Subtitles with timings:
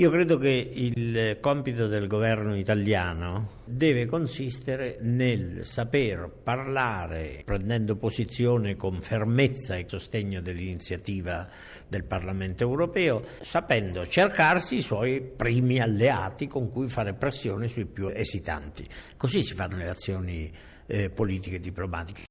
[0.00, 8.76] Io credo che il compito del governo italiano deve consistere nel saper parlare prendendo posizione
[8.76, 11.48] con fermezza e sostegno dell'iniziativa
[11.88, 18.06] del Parlamento europeo, sapendo cercarsi i suoi primi alleati con cui fare pressione sui più
[18.06, 18.86] esitanti.
[19.16, 20.48] Così si fanno le azioni
[20.86, 22.27] eh, politiche e diplomatiche.